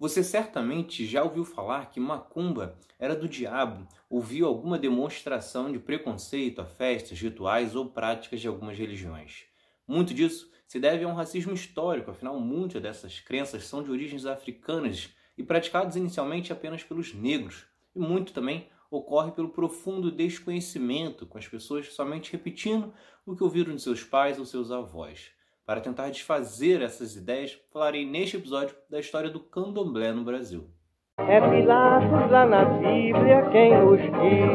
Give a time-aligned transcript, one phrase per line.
[0.00, 5.78] Você certamente já ouviu falar que macumba era do diabo ou viu alguma demonstração de
[5.78, 9.44] preconceito a festas, rituais ou práticas de algumas religiões.
[9.86, 14.24] Muito disso se deve a um racismo histórico, afinal, muitas dessas crenças são de origens
[14.24, 21.36] africanas e praticadas inicialmente apenas pelos negros, e muito também ocorre pelo profundo desconhecimento, com
[21.36, 22.94] as pessoas somente repetindo
[23.26, 25.30] o que ouviram de seus pais ou seus avós.
[25.70, 30.68] Para tentar desfazer essas ideias, falarei neste episódio da história do candomblé no Brasil.
[31.16, 34.50] É Pilatos lá na Bíblia quem nos diz,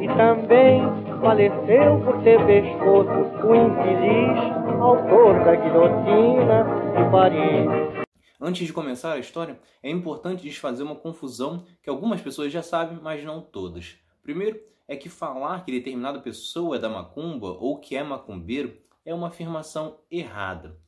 [0.00, 0.80] e também
[1.20, 3.10] faleceu por ter pescoço
[3.46, 6.64] o infeliz autor da guilhotina
[6.96, 8.06] de Paris.
[8.40, 12.98] Antes de começar a história, é importante desfazer uma confusão que algumas pessoas já sabem,
[13.02, 13.98] mas não todas.
[14.22, 19.14] Primeiro, é que falar que determinada pessoa é da macumba ou que é macumbeiro é
[19.14, 20.78] uma afirmação errada.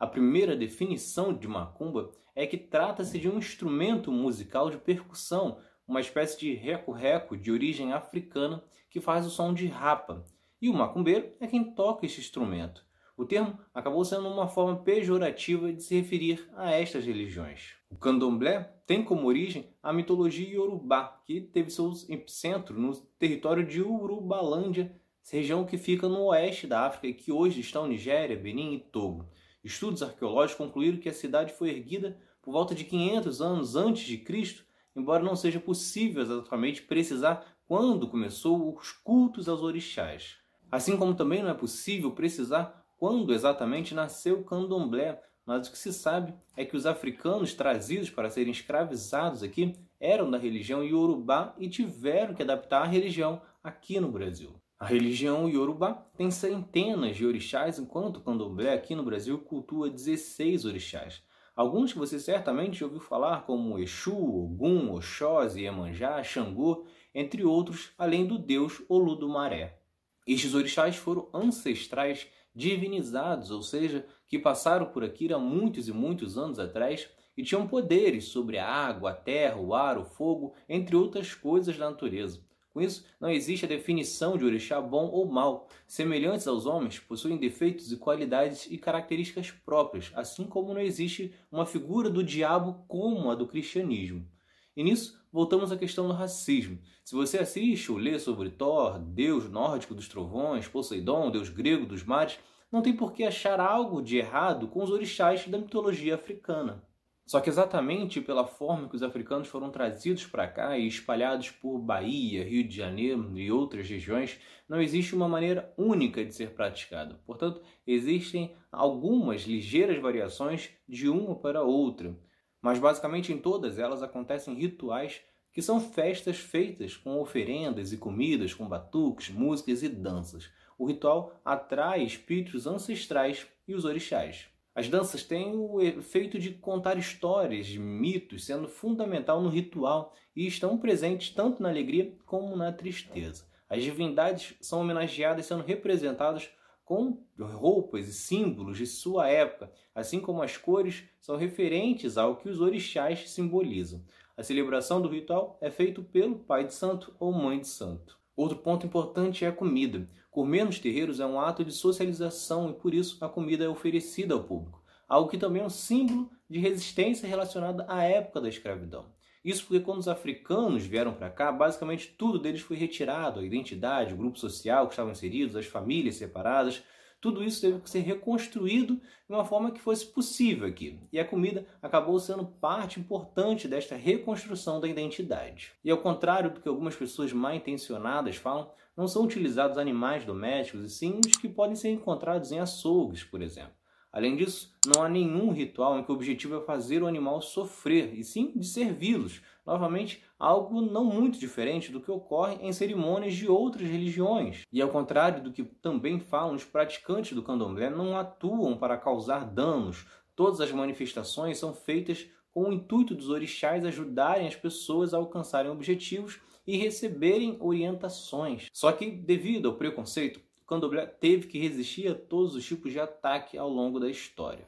[0.00, 6.00] A primeira definição de macumba é que trata-se de um instrumento musical de percussão, uma
[6.00, 10.24] espécie de reco-reco de origem africana que faz o som de rapa.
[10.60, 12.84] E o macumbeiro é quem toca este instrumento.
[13.16, 17.76] O termo acabou sendo uma forma pejorativa de se referir a estas religiões.
[17.88, 23.80] O candomblé tem como origem a mitologia iorubá, que teve seu epicentro no território de
[23.80, 24.94] Urubalândia,
[25.34, 29.28] região que fica no oeste da África e que hoje estão Nigéria, Benin e Togo.
[29.64, 34.18] Estudos arqueológicos concluíram que a cidade foi erguida por volta de 500 anos antes de
[34.18, 40.36] Cristo, embora não seja possível exatamente precisar quando começou os cultos aos orixás.
[40.70, 45.78] Assim como também não é possível precisar quando exatamente nasceu o candomblé, mas o que
[45.78, 51.54] se sabe é que os africanos trazidos para serem escravizados aqui eram da religião iorubá
[51.58, 54.54] e tiveram que adaptar a religião aqui no Brasil.
[54.78, 60.66] A religião Yorubá tem centenas de orixás, enquanto o candomblé aqui no Brasil cultua 16
[60.66, 61.22] orixás.
[61.56, 68.26] Alguns que você certamente ouviu falar, como Exu, Ogum, Oxóssi, Iemanjá, Xangô, entre outros, além
[68.26, 69.78] do deus Oludumaré.
[70.26, 76.36] Estes orixás foram ancestrais divinizados, ou seja, que passaram por aqui há muitos e muitos
[76.36, 80.94] anos atrás e tinham poderes sobre a água, a terra, o ar, o fogo, entre
[80.94, 82.44] outras coisas da natureza.
[82.76, 85.66] Com isso, não existe a definição de orixá bom ou mal.
[85.86, 91.64] Semelhantes aos homens, possuem defeitos e qualidades e características próprias, assim como não existe uma
[91.64, 94.28] figura do diabo como a do cristianismo.
[94.76, 96.78] E nisso, voltamos à questão do racismo.
[97.02, 102.04] Se você assiste ou lê sobre Thor, deus nórdico dos trovões, Poseidon, deus grego dos
[102.04, 102.38] mares,
[102.70, 106.85] não tem por que achar algo de errado com os orixás da mitologia africana.
[107.26, 111.80] Só que exatamente pela forma que os africanos foram trazidos para cá e espalhados por
[111.80, 114.38] Bahia, Rio de Janeiro e outras regiões,
[114.68, 117.18] não existe uma maneira única de ser praticado.
[117.26, 122.16] Portanto, existem algumas ligeiras variações de uma para outra,
[122.62, 125.20] mas basicamente em todas elas acontecem rituais
[125.52, 130.48] que são festas feitas com oferendas e comidas, com batuques, músicas e danças.
[130.78, 134.46] O ritual atrai espíritos ancestrais e os orixás.
[134.76, 140.76] As danças têm o efeito de contar histórias, mitos, sendo fundamental no ritual e estão
[140.76, 143.46] presentes tanto na alegria como na tristeza.
[143.70, 146.50] As divindades são homenageadas sendo representadas
[146.84, 152.50] com roupas e símbolos de sua época, assim como as cores são referentes ao que
[152.50, 154.04] os orixás simbolizam.
[154.36, 158.20] A celebração do ritual é feita pelo pai de santo ou mãe de santo.
[158.36, 160.06] Outro ponto importante é a comida.
[160.30, 164.34] Comer nos terreiros é um ato de socialização e por isso a comida é oferecida
[164.34, 169.06] ao público, algo que também é um símbolo de resistência relacionada à época da escravidão.
[169.42, 174.12] Isso porque quando os africanos vieram para cá, basicamente tudo deles foi retirado, a identidade,
[174.12, 176.82] o grupo social que estavam inseridos, as famílias separadas,
[177.26, 180.96] tudo isso teve que ser reconstruído de uma forma que fosse possível aqui.
[181.12, 185.72] E a comida acabou sendo parte importante desta reconstrução da identidade.
[185.84, 190.84] E ao contrário do que algumas pessoas mal intencionadas falam, não são utilizados animais domésticos
[190.84, 193.72] e sim os que podem ser encontrados em açougues, por exemplo.
[194.16, 198.18] Além disso, não há nenhum ritual em que o objetivo é fazer o animal sofrer,
[198.18, 203.48] e sim de servi-los, Novamente, algo não muito diferente do que ocorre em cerimônias de
[203.48, 204.62] outras religiões.
[204.72, 209.44] E ao contrário do que também falam, os praticantes do candomblé não atuam para causar
[209.44, 210.06] danos.
[210.36, 215.70] Todas as manifestações são feitas com o intuito dos orixás ajudarem as pessoas a alcançarem
[215.70, 218.66] objetivos e receberem orientações.
[218.72, 223.56] Só que, devido ao preconceito, candomblé teve que resistir a todos os tipos de ataque
[223.56, 224.66] ao longo da história.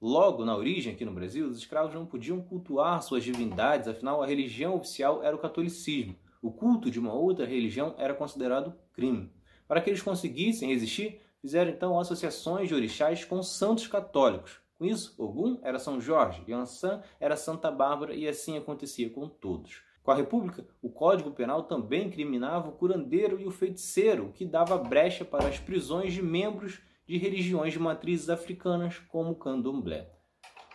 [0.00, 4.26] Logo, na origem aqui no Brasil, os escravos não podiam cultuar suas divindades, afinal a
[4.26, 6.14] religião oficial era o catolicismo.
[6.40, 9.32] O culto de uma outra religião era considerado crime.
[9.66, 14.60] Para que eles conseguissem resistir, fizeram então associações de orixás com santos católicos.
[14.78, 19.82] Com isso, Ogum era São Jorge, Yansan era Santa Bárbara e assim acontecia com todos.
[20.08, 24.78] Com a República, o Código Penal também incriminava o curandeiro e o feiticeiro, que dava
[24.78, 30.10] brecha para as prisões de membros de religiões de matrizes africanas, como o candomblé.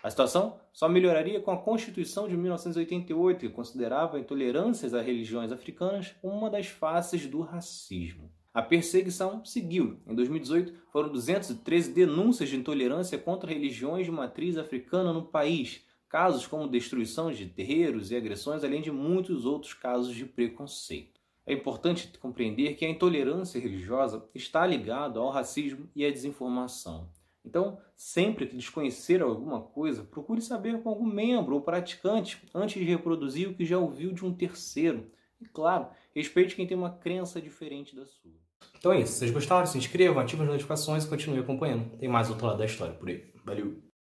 [0.04, 6.14] A situação só melhoraria com a Constituição de 1988, que considerava intolerâncias a religiões africanas
[6.22, 8.32] uma das faces do racismo.
[8.54, 10.00] A perseguição seguiu.
[10.06, 15.84] Em 2018, foram 213 denúncias de intolerância contra religiões de matriz africana no país,
[16.14, 21.20] casos como destruição de terreiros e agressões, além de muitos outros casos de preconceito.
[21.44, 27.10] É importante compreender que a intolerância religiosa está ligada ao racismo e à desinformação.
[27.44, 32.88] Então, sempre que desconhecer alguma coisa, procure saber com algum membro ou praticante antes de
[32.88, 35.10] reproduzir o que já ouviu de um terceiro.
[35.42, 38.32] E claro, respeite quem tem uma crença diferente da sua.
[38.78, 39.14] Então é isso.
[39.14, 41.98] Se vocês gostaram, se inscrevam, ativem as notificações e continuem acompanhando.
[41.98, 43.34] Tem mais outro lado da história por aí.
[43.44, 43.93] Valeu!